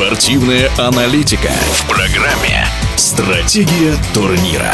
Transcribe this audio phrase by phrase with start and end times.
[0.00, 4.72] Спортивная аналитика в программе «Стратегия турнира».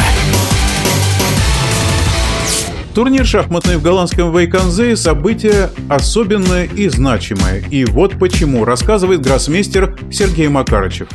[2.94, 7.58] Турнир шахматный в голландском Вейконзе– событие особенное и значимое.
[7.72, 11.08] И вот почему, рассказывает гроссмейстер Сергей Макарычев.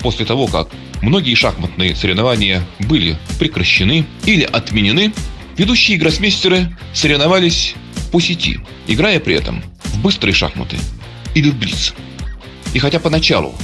[0.00, 0.66] После того, как
[1.00, 5.12] многие шахматные соревнования были прекращены или отменены,
[5.56, 7.76] ведущие гроссмейстеры соревновались
[8.10, 8.58] по сети,
[8.88, 10.76] играя при этом в быстрые шахматы
[11.36, 11.94] или в блиц.
[12.74, 13.54] И хотя поначалу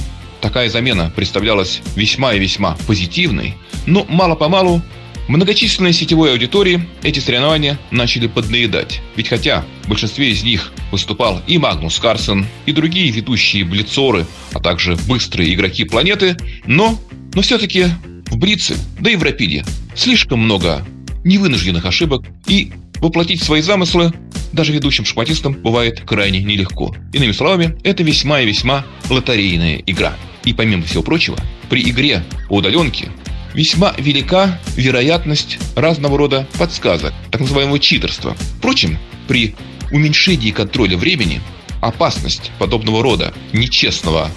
[0.41, 3.55] такая замена представлялась весьма и весьма позитивной,
[3.85, 4.81] но мало-помалу
[5.27, 9.01] многочисленной сетевой аудитории эти соревнования начали поднаедать.
[9.15, 14.59] Ведь хотя в большинстве из них выступал и Магнус Карсен, и другие ведущие блицоры, а
[14.59, 16.99] также быстрые игроки планеты, но,
[17.33, 17.85] но все-таки
[18.27, 20.85] в Блице, да и в Рапиде слишком много
[21.23, 24.13] невынужденных ошибок, и воплотить свои замыслы
[24.53, 26.95] даже ведущим шахматистам бывает крайне нелегко.
[27.13, 30.13] Иными словами, это весьма и весьма лотерейная игра.
[30.43, 31.37] И помимо всего прочего,
[31.69, 33.09] при игре по удаленке
[33.53, 38.35] весьма велика вероятность разного рода подсказок, так называемого читерства.
[38.57, 38.97] Впрочем,
[39.27, 39.55] при
[39.91, 41.41] уменьшении контроля времени
[41.81, 44.29] опасность подобного рода нечестного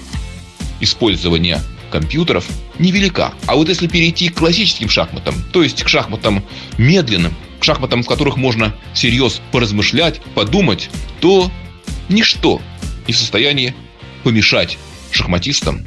[0.80, 1.60] использования
[1.90, 2.46] компьютеров
[2.78, 3.34] невелика.
[3.46, 6.42] А вот если перейти к классическим шахматам, то есть к шахматам
[6.78, 11.48] медленным, к шахматам, в которых можно всерьез поразмышлять, подумать, то
[12.08, 12.60] ничто
[13.06, 13.72] не в состоянии
[14.24, 14.78] помешать
[15.12, 15.86] шахматистам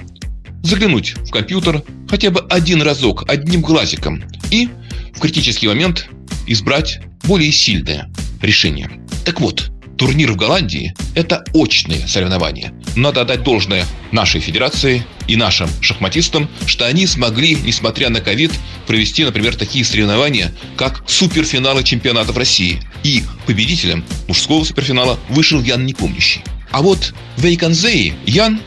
[0.63, 4.69] заглянуть в компьютер хотя бы один разок, одним глазиком и
[5.13, 6.07] в критический момент
[6.47, 8.09] избрать более сильное
[8.41, 8.89] решение.
[9.25, 12.73] Так вот, турнир в Голландии– это очные соревнования.
[12.95, 18.51] Надо отдать должное нашей федерации и нашим шахматистам, что они смогли, несмотря на ковид,
[18.85, 22.81] провести, например, такие соревнования, как суперфиналы чемпионатов России.
[23.03, 26.41] И победителем мужского суперфинала вышел Ян Непомнящий.
[26.71, 28.59] А вот в Эйконзее Ян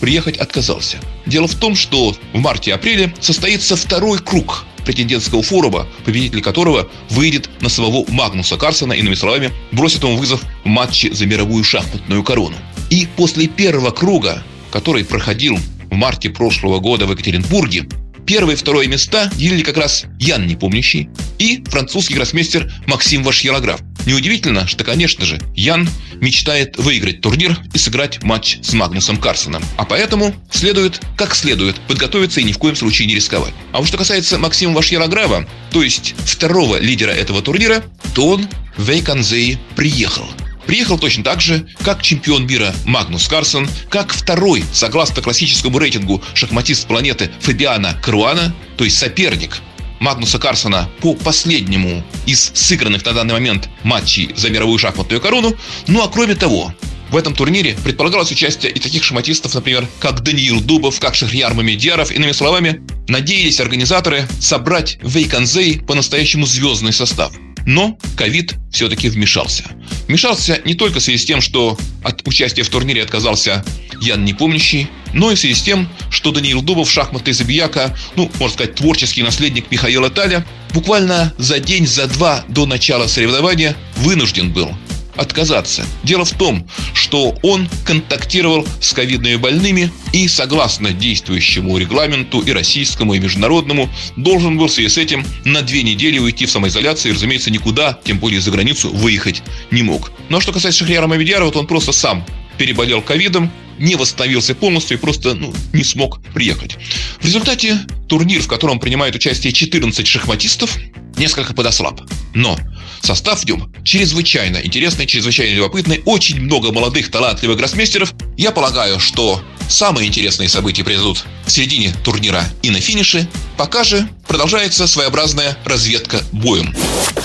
[0.00, 0.98] приехать отказался.
[1.26, 7.68] Дело в том, что в марте-апреле состоится второй круг претендентского форума, победитель которого выйдет на
[7.68, 12.56] самого Магнуса Карсона, иными словами, бросит ему вызов в матче за мировую шахматную корону.
[12.88, 15.58] И после первого круга, который проходил
[15.90, 17.86] в марте прошлого года в Екатеринбурге,
[18.26, 23.80] первое и второе места делили как раз Ян Непомнящий и французский гроссмейстер Максим Вашьерограф.
[24.04, 25.88] Неудивительно, что, конечно же, Ян
[26.20, 29.62] мечтает выиграть турнир и сыграть матч с Магнусом Карсоном.
[29.76, 33.52] А поэтому следует, как следует, подготовиться и ни в коем случае не рисковать.
[33.72, 37.82] А вот что касается Максима Вашьерограва, то есть второго лидера этого турнира,
[38.14, 40.26] то он в Вейконзее приехал.
[40.66, 46.86] Приехал точно так же, как чемпион мира Магнус Карсон, как второй, согласно классическому рейтингу, шахматист
[46.86, 49.58] планеты Фабиана Каруана, то есть соперник
[50.00, 55.56] Магнуса Карсона по последнему из сыгранных на данный момент матчей за мировую шахматную корону.
[55.86, 56.74] Ну а кроме того,
[57.10, 62.10] в этом турнире предполагалось участие и таких шахматистов, например, как Даниил Дубов, как Шахрияр Мамедьяров.
[62.10, 67.32] Иными словами, надеялись организаторы собрать в Вейконзей по-настоящему звездный состав.
[67.64, 69.64] Но ковид все-таки вмешался.
[70.08, 73.64] Вмешался не только в связи с тем, что от участия в турнире отказался
[74.00, 78.54] Ян Непомнящий, но и в связи с тем, что Даниил Дубов, шахматный забияка, ну, можно
[78.54, 84.70] сказать, творческий наследник Михаила Таля, буквально за день, за два до начала соревнования вынужден был
[85.16, 85.84] отказаться.
[86.02, 93.14] Дело в том, что он контактировал с ковидными больными и, согласно действующему регламенту и российскому,
[93.14, 97.14] и международному, должен был в связи с этим на две недели уйти в самоизоляцию и,
[97.14, 100.12] разумеется, никуда, тем более за границу, выехать не мог.
[100.28, 102.24] Но что касается Шахрияра Мамедьярова, то он просто сам
[102.58, 106.76] переболел ковидом, не восстановился полностью и просто ну, не смог приехать.
[107.20, 107.78] В результате
[108.08, 110.78] турнир, в котором принимает участие 14 шахматистов,
[111.16, 112.00] несколько подослаб.
[112.34, 112.58] Но
[113.02, 118.12] состав в нем чрезвычайно интересный, чрезвычайно любопытный, очень много молодых талантливых гроссмейстеров.
[118.36, 123.28] Я полагаю, что самые интересные события произойдут в середине турнира и на финише.
[123.56, 126.74] Пока же продолжается своеобразная разведка боем.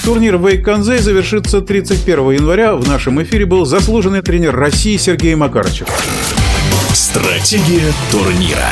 [0.04, 2.76] Турнир в Вейконзе завершится 31 января.
[2.76, 5.88] В нашем эфире был заслуженный тренер России Сергей Макарычев.
[6.94, 8.70] Стратегия турнира.